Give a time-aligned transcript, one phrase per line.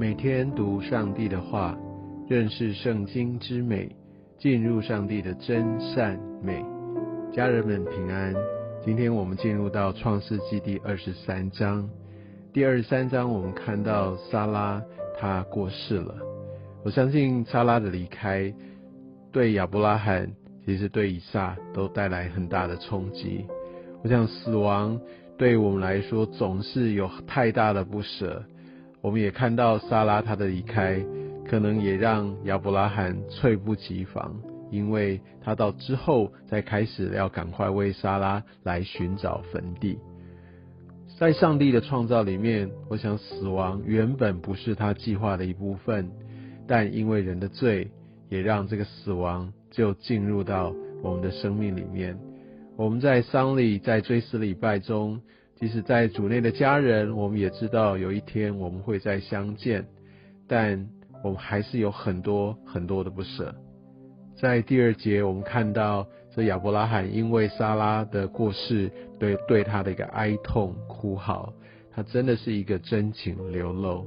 [0.00, 1.76] 每天读上帝的话，
[2.28, 3.90] 认识圣经之美，
[4.38, 6.64] 进入上帝的真善美。
[7.32, 8.32] 家人们平安。
[8.84, 11.90] 今天我们进入到创世纪第二十三章。
[12.52, 14.80] 第二十三章，我们看到撒拉
[15.18, 16.14] 他过世了。
[16.84, 18.54] 我相信撒拉的离开，
[19.32, 20.30] 对亚伯拉罕，
[20.64, 23.44] 其实对以撒都带来很大的冲击。
[24.04, 25.00] 我想死亡
[25.36, 28.44] 对我们来说总是有太大的不舍。
[29.00, 31.00] 我们也看到莎拉她的离开，
[31.48, 34.36] 可能也让亚伯拉罕猝不及防，
[34.70, 39.98] 因为他到之后再开始要赶快为莎拉来寻找坟地。
[41.18, 46.10] 在上帝的创造里面，我想死亡原本不是他计划的一部分，
[46.66, 47.90] 但因为人的罪，
[48.28, 52.18] 也让这个死亡就进入到我们的生命里面。
[52.76, 55.20] 我们在丧礼，在追思礼拜中。
[55.58, 59.84] 即使在主内的家人，我们也知道有一天我们会再相见，
[60.46, 60.88] 但
[61.24, 63.52] 我们还是有很多很多的不舍。
[64.40, 71.52] 在第二节，我们看到这亚伯拉罕因为撒拉的过世，对对他的一个哀痛哭嚎，
[71.90, 74.06] 他真的是一个真情流露。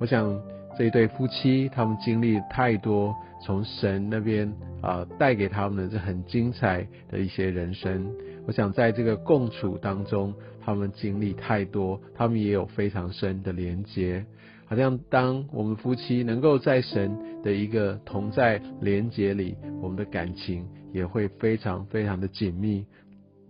[0.00, 0.36] 我想
[0.76, 4.52] 这一对夫妻，他们经历太多从神那边
[4.82, 8.10] 啊带给他们的这很精彩的一些人生。
[8.48, 10.34] 我想在这个共处当中。
[10.60, 14.22] 他们经历太多，他们也有非常深的连接。
[14.66, 22.84] 好像当我们夫妻能够在神的一个同在连接里，我们的感情也会非常非常的紧密。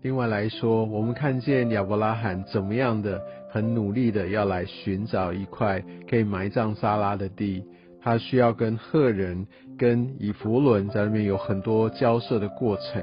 [0.03, 7.65] 另外来说，我们看见亚伯拉罕怎么样的很努力的要来寻找一块可以埋葬撒拉的地，
[8.01, 9.45] 他需要跟赫人、
[9.77, 13.03] 跟以弗伦在那边有很多交涉的过程，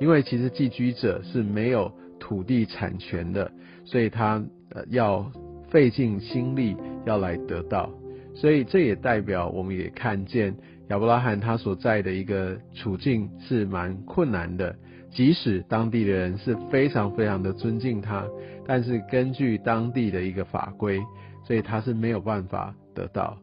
[0.00, 1.92] 因为其实寄居者是没有。
[2.20, 3.50] 土地产权的，
[3.84, 5.30] 所以他呃要
[5.68, 6.74] 费尽心力
[7.04, 7.90] 要来得到，
[8.34, 10.56] 所以这也代表我们也看见
[10.88, 14.74] 亚伯拉罕他所在的一个处境是蛮困难的，
[15.10, 18.24] 即使当地的人是非常非常的尊敬他，
[18.64, 21.02] 但是根据当地的一个法规，
[21.46, 23.36] 所以他是没有办法得到。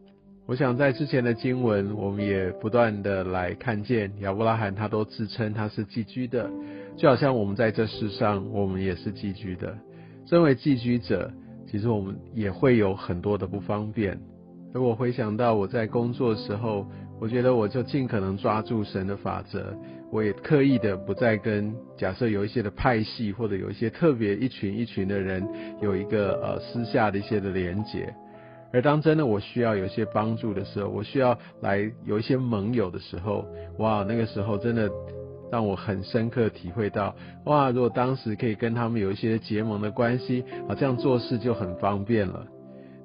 [0.48, 6.50] 我想在之前的经文，我们也不断的来看见亚伯拉罕他都自称他是寄居的。
[6.98, 9.78] 就好像我们在这世上，我们也是寄居的。
[10.26, 11.32] 身为寄居者，
[11.70, 14.20] 其实我们也会有很多的不方便。
[14.74, 16.86] 而我回想到我在工作的时候，
[17.20, 19.74] 我觉得我就尽可能抓住神的法则，
[20.12, 25.48] 我也刻意的不再跟假设有一些的派系或者有一些特别一群一群的人
[25.82, 28.14] 有一个呃私下的一些的连结。
[28.74, 33.46] 而当真的我需要有一些帮助的时候，我需要来有一些盟友的时候，
[33.80, 34.90] 哇，那个时候真的。
[35.52, 37.72] 让我很深刻体会到，哇！
[37.72, 42.46] 如果当时可以跟他们有一些结盟的关系，好像做事就很方便了。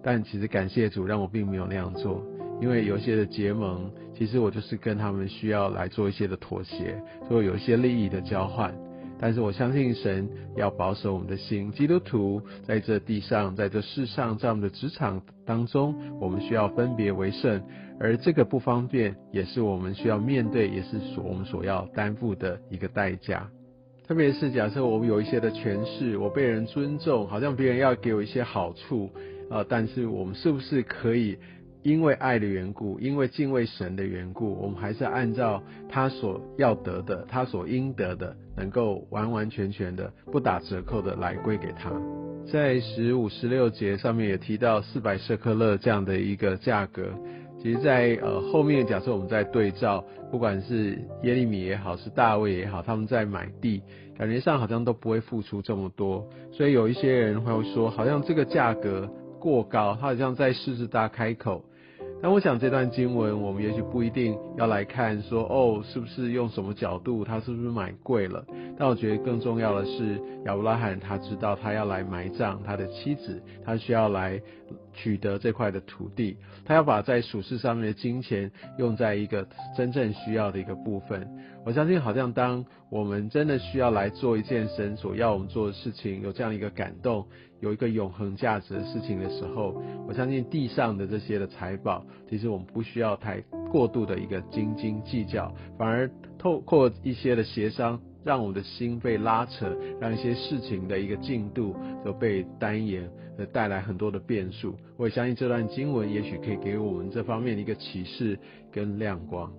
[0.01, 2.23] 但其实感谢主，让我并没有那样做，
[2.63, 8.73] 因为有一些的结盟，其实我就是跟他们需要来做一些的妥协，做有一些利益的交换。
[9.19, 11.73] 但是我相信神要保守我们的心。
[11.73, 17.63] 基督徒在这地上，在这世上，在我们的职场当中，我们需要分别为圣，
[17.99, 23.49] 而这个不方便，也是我们需要面对，也是所我们所要担负的一个代价。
[24.07, 29.11] 特别是假设我们有一些的权势，我被人尊重，好像别人要给我一些好处，
[29.51, 31.37] 啊，但是我们是不是可以？
[31.87, 41.93] 因为爱的缘故，因为敬畏神的缘故，我们还是按照他所要得的，他所应得的，能够完完全全的不打折扣的来归给他。
[42.51, 47.05] 在十五、十六节上面也提到四百舍克勒这样的一个价格。
[47.63, 53.81] 其实，在呃后面假设我们在对照，不管是耶利米也好，是大卫也好，他们在买地，
[54.19, 56.29] 感觉上好像都不会付出这么多。
[56.51, 59.09] 所以有一些人会说，好像这个价格
[59.39, 61.63] 过高，他好像在狮子大开口。
[62.23, 68.45] 但我想这段经文，我们也许不一定要来看说，哦，是不是用什么角度，他是不是买贵了？
[68.79, 74.41] 但我觉得更重要的是，亚伯拉罕他知道他要来埋葬他的妻子，他需要来
[74.95, 79.47] 取得这块的土地，他要把在属世上面的金钱用在一个
[79.77, 81.29] 真正需要的一个部分。
[81.65, 87.27] 我相信，好像当我们真的需要来做一件神所要我们做的事情，有这样一个感动。
[87.61, 101.75] 有一个永恒价值的事情的时候，我相信地上的这些的财宝，其实我们不需要太过度的一个斤斤计较，反而透过一些的协商，让我的心被拉扯，让一些事情的一个进度
[102.05, 104.77] 都被单延，呃，带来很多的变数。
[104.99, 108.39] 我也相信这段经文也许可以给我们这方面的一个启示
[108.71, 109.51] 跟亮光。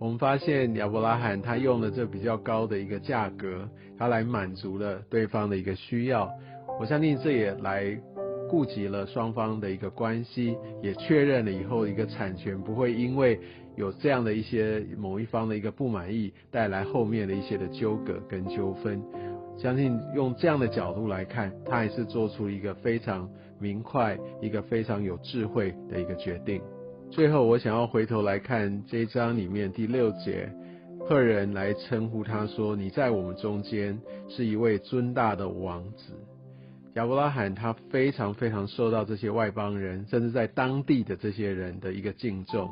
[0.00, 3.68] 我们发现亚伯拉罕他用了这比较高的一个价格，
[3.98, 6.30] 他来满足了对方的一个需要。
[6.80, 7.98] 我相信这也来
[8.48, 13.38] 顾及了双方的一个关系，也确认了以后一个产权不会因为
[13.76, 19.02] 有这样的一些某一方的一个不满意，带来后面的一些的纠葛跟纠纷。
[19.58, 23.28] 相信用这样的角度来看，他还是做出一个非常
[23.58, 26.62] 明快、一个非常有智慧的一个决定。
[27.10, 30.48] 最后，我想要回头来看这一章里面第六节，
[31.00, 33.98] 赫人来称呼他说：“你在我们中间
[34.28, 36.14] 是一位尊大的王子。”
[36.94, 42.68] 亚伯拉罕他非常非常受到这些外邦人，甚至在当地的这些人的一个敬重。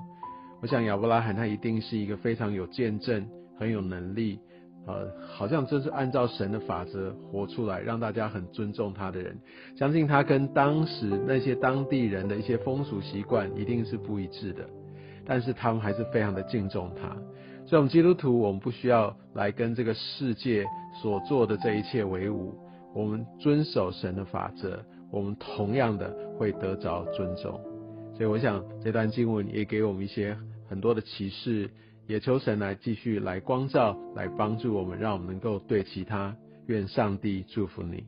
[0.61, 3.27] 我想亚伯拉罕他一定是一个非常有见证、
[3.59, 4.39] 很有能力。
[4.87, 9.37] 呃，好像真是按照神的法则活出来，让大家很尊重他的人。
[9.77, 14.65] 相信他跟当时那些当地人的一些风俗习惯一定是不一致的，
[15.25, 17.09] 但是他们还是非常的敬重他。
[17.67, 20.65] 所以，我们基督徒，我们不需要来跟这个世界
[21.03, 22.55] 所做的这一切为伍。
[22.97, 24.83] 我们遵守神的法则，
[25.13, 27.61] 我们同样的会得着尊重。
[28.17, 30.35] 所以，我想这段经文也给我们一些
[30.67, 31.69] 很多的启示。
[32.09, 36.37] 也求神来继续来光照，来帮助我们，让我们能够对其他。
[36.67, 38.05] 愿上帝祝福你。